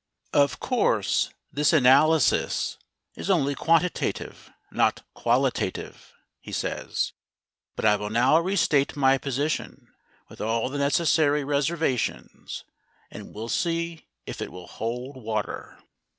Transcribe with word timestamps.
"Of 0.33 0.59
course 0.59 1.29
this 1.53 1.71
analysis 1.71 2.79
is 3.13 3.29
only 3.29 3.53
quantitative, 3.53 4.49
not 4.71 5.03
qualitative," 5.13 6.15
he 6.39 6.51
says. 6.51 7.11
"But 7.75 7.85
I 7.85 7.97
will 7.97 8.09
now 8.09 8.39
restate 8.39 8.95
my 8.95 9.19
position 9.19 9.93
with 10.27 10.41
all 10.41 10.69
the 10.69 10.79
necessary 10.79 11.43
reservations, 11.43 12.63
and 13.11 13.31
we'll 13.31 13.47
see 13.47 14.07
if 14.25 14.41
it 14.41 14.51
will 14.51 14.65
hold 14.65 15.17
water." 15.17 15.77